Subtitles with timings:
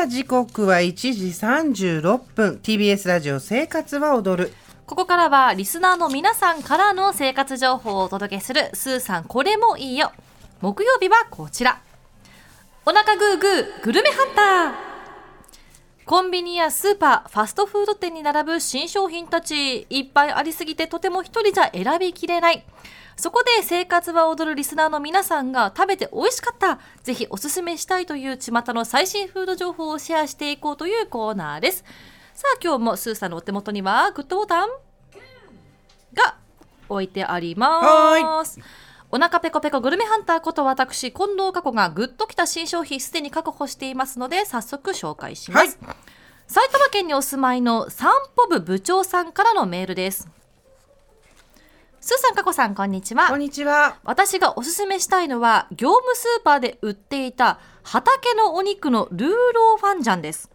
[0.00, 2.60] あ時刻は1時36分。
[2.62, 4.52] TBS ラジオ生活は踊る。
[4.86, 10.12] ここからはリスナーの皆さんからの生活情報をお届けするスーさんこれもいいよ。
[10.62, 11.82] 木曜日はこちら。
[12.86, 14.89] お腹グーグーグルメハンター。
[16.10, 22.64] コンビニやスーパー、ファストフード店に並ぶ新商品たち、いっぱいありすぎてとても一人じゃ選びきれない。
[23.14, 26.80] そこで生活は踊るリスナーの皆さんが食べて美味しかった。
[27.04, 31.84] ぜひおすすめしたいという巷の最新フード情報をシェアしていこうというコーナーです。
[32.34, 34.68] さあ今日もスーさんのお手元にはグッドボタン
[36.12, 36.34] が
[36.88, 38.58] 置いてあります。
[39.12, 45.96] お腹ペコペコグルメハンターこと私近藤佳子がグッときた新商品すでに確保していますので早速紹介します、はい、
[46.46, 50.28] 埼玉県にお住まいの散歩部部長さんからのメールです
[52.02, 53.28] スーさん、かこさん、こんにちは。
[53.28, 53.98] こんにちは。
[54.04, 60.50] 私がおすすめしたいのは、業務スーパーで売っていた畑のお肉のルーローファンジャンです。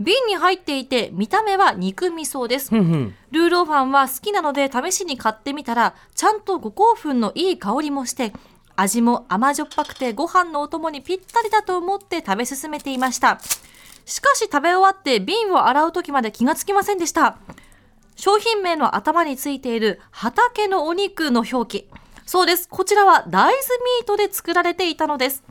[0.00, 2.72] 瓶に入っていて、見た目は肉味噌です。
[2.72, 3.14] ルー
[3.50, 8.32] ローファンは好きなので試しに買ってみたら、ちゃんと五香粉のいい香りもして、
[8.76, 13.40] 味も甘じょっぱくてご飯のお供にぴったりだと思って食べ進めていました。
[14.04, 17.38] しかし食べ終わって瓶を洗う時まで気がつきませんでした。
[18.14, 21.88] 商品名の頭についている畑のお肉の表記。
[22.24, 22.68] そうです。
[22.68, 25.42] こちらは大豆ミートで作られていたのです。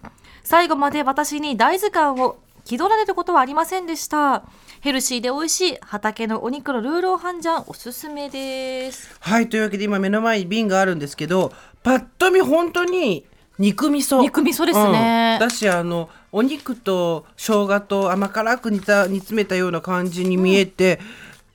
[0.43, 2.37] 最後まで私に大豆感を
[2.67, 4.43] 気取られることはありませんでした。
[4.81, 9.15] ヘルシーで美味しい畑のお肉のルーローハンジャンおすすめです。
[9.21, 13.25] はい、というわけで今目の前に瓶があるんですけど、パッと見本当に
[13.57, 14.19] 肉味噌。
[14.19, 15.39] 肉味噌ですね。
[15.41, 20.99] うん、だしあのお肉と生姜と甘辛く煮た煮詰めたような感じに見えて、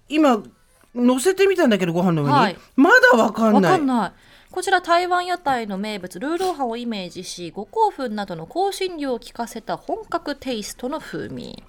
[0.08, 0.42] うん、今
[0.94, 3.72] 乗せてみたんだけどご飯の上に、はい、まだわかんない。
[3.72, 4.12] かんない
[4.53, 11.64] こちら台湾屋台の名物ルーローハンをイメージし五香粉などの香辛料を効かせた本格テイストの風味。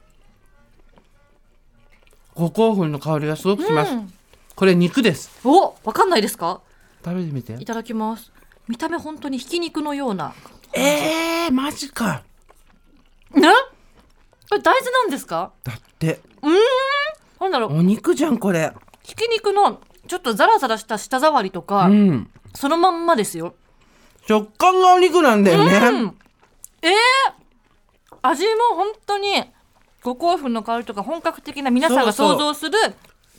[2.35, 4.13] 五香粉の香りがすごくします、うん、
[4.53, 5.31] これ肉です。
[5.46, 6.59] おわかんないですか？
[7.06, 7.53] 食べてみて。
[7.53, 8.34] いただきます。
[8.68, 10.34] 見た目本当にひき肉のような。
[10.74, 12.24] えー、マジか。
[13.34, 13.47] ね
[14.50, 15.53] これ大豆なんですか？
[15.63, 16.19] だって。
[16.41, 16.53] うん。
[17.40, 17.78] なんだろう。
[17.78, 18.74] お肉じゃんこれ。
[19.03, 23.56] ひき肉のちょっとザラザラした舌触りとか、うん、そのまんまですよ。
[24.28, 26.18] 食感がお肉なんだよね、うん、
[26.81, 26.94] えー、
[28.22, 29.44] 味も本当に
[30.02, 32.72] 五香粉の香りとか本格的な皆さんが想像する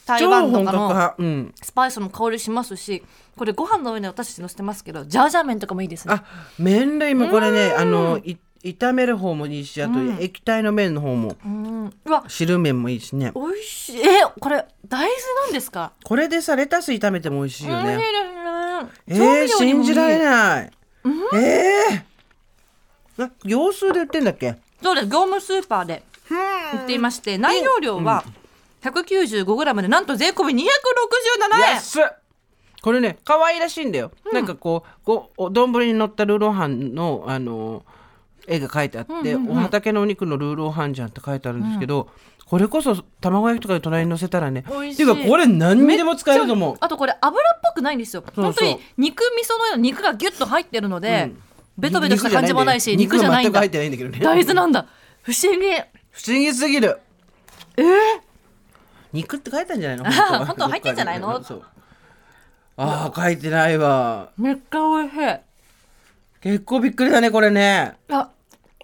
[0.05, 3.03] 台湾とかのスパイスの香りしますし、
[3.35, 6.13] これご飯の上に私のせてますけどジャージャー麺とかもいいですね。
[6.13, 6.23] あ
[6.59, 12.23] 麺類もこれねあのい炒める方もいいしあと液体の麺の方も、うん、うわ。
[12.27, 13.31] 汁麺もいいしね。
[13.33, 14.01] 美味しい。
[14.01, 15.11] えこれ大豆
[15.45, 15.93] なんですか？
[16.03, 17.99] これでさレタス炒めても美味しいよね
[19.07, 20.71] えー、信じられない、
[21.03, 22.03] うん、え
[23.17, 24.55] えー、業数で売ってんだっけ？
[24.83, 25.07] そうです。
[25.07, 26.03] 業務スーパーで
[26.73, 28.23] 売っていまして内容量は
[28.83, 30.65] 195g でなんと税込み267
[31.69, 31.75] 円。
[31.75, 32.03] 安っ。
[32.81, 37.83] これね可愛らしいんだよ、うん、なんかこうごお丼に乗ったルーローハンのあのー
[38.47, 42.07] 絵が描いてあって、お畑のお肉のルーローハンジャンって書いてあるんですけど、うん、
[42.45, 46.77] これこそ卵焼きとかで隣に乗せたらねっていうかこれ何にでも使えると思う。
[46.79, 48.23] あとこれ油っぽくないんですよ。
[48.35, 51.41] 本当に肉味噌のような肉がギュッと入ってるので、うん、
[51.77, 53.59] ベトベトした感じもないし肉じゃないんだ。
[53.59, 54.85] 大豆なんだ。
[55.21, 55.59] 不思議。
[56.11, 56.99] 不思議すぎる。
[57.77, 57.85] えー、
[59.11, 60.05] 肉って書いたんじゃないの？
[60.45, 60.67] 本当？
[60.69, 61.41] 入ってんじゃないの？
[62.77, 64.29] ああ書いてないわ。
[64.37, 65.39] めっちゃ美味しい。
[66.41, 67.95] 結構びっくりだねこれね。
[68.09, 68.29] あ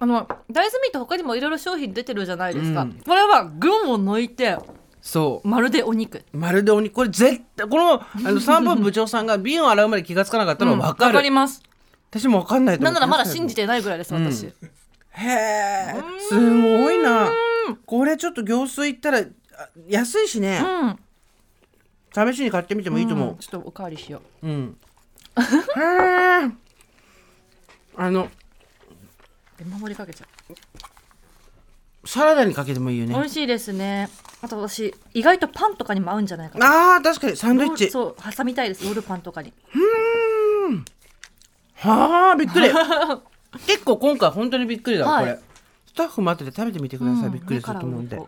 [0.01, 4.57] あの大豆ミート他にもいろいろ商品出てるじゃないですか、うん、これは群を抜いて
[4.99, 5.47] そう。
[5.47, 6.23] まるでお肉。
[6.31, 6.93] まるでお肉。
[6.93, 11.61] これ絶対このあの 三本部長さんが瓶を洗うまで気がつかなかったのは分かる、うん、分かります。
[12.09, 14.51] 私も分かんないなんならまだ信じてないぐらいです私、うん、
[15.11, 15.95] へえ
[16.29, 17.31] すごいな。
[17.85, 19.23] これちょっと業数いったら
[19.87, 20.61] 安いしね、
[22.15, 24.47] うん、試しに買ってみてもいいと思う、ちょっとおかわりしよう。
[24.47, 24.77] うん。
[25.37, 25.41] へ
[26.45, 26.51] え
[29.61, 32.07] あの守りかけちゃう。
[32.07, 33.13] サラダにかけてもいいよね。
[33.13, 34.09] 美味しいですね。
[34.41, 37.37] あと私意外とパンとかにも合うんじゃないかなあー確かに。
[37.37, 37.91] サンドイッチ。
[37.91, 38.83] そう挟みたいです。
[38.83, 39.53] ロールパンとかに。
[39.75, 40.85] うん。
[41.75, 42.69] はあびっくり。
[43.67, 45.39] 結構今回本当にびっくりだ、はい、これ。
[45.87, 48.19] スタッフも後で食べてみてください、うん、びっくりすると思うんで。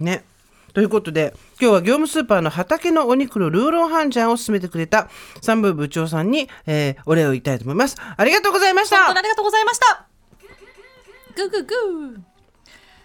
[0.00, 0.24] ね。
[0.72, 5.10] ということで今日は業務スーパーの畑のお肉のルーローハンジャンを勧めてくれた
[5.42, 7.96] 三部部長さんに、えー、お礼を言いたいと思います。
[8.16, 9.10] ありがとうございました。
[9.10, 10.11] ありがとうございました
[11.34, 12.20] グーグーグー。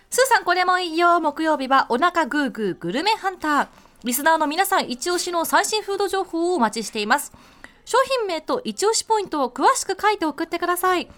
[0.10, 1.86] スーさんこれもいいよ木曜日は。
[1.90, 3.68] お腹グーグーグルメハンター。
[4.04, 7.32] リスナーの皆さん一押しの最新フード情報をお待ちしています。
[7.86, 11.10] 商品名と一押しポイントを詳しく書いて送ってください。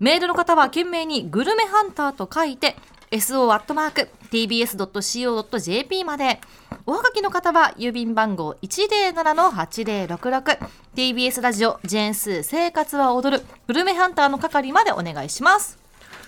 [0.00, 2.76] メールの方は懸命にグルメハンターと書いて
[3.10, 6.40] so.tbs.co.jp まで。
[6.84, 13.44] おはがきの方は郵便番号 107-8066TBS ラジオジェーンスー生活は踊る。
[13.66, 15.85] グルメハンターの係までお願いします。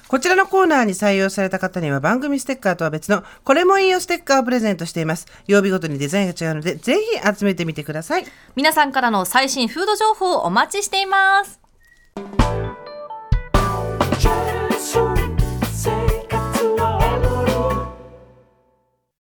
[0.09, 5.27] こちらのコーナーに採用された方には番組ステッカーとは別のこれもいいよステッカーをプレゼントしています。
[5.47, 8.25] 曜日ごとにデザインが違うのでぜひ集めてみてください。
[8.57, 11.58] 皆さんからの最新フード情報をお待ちしています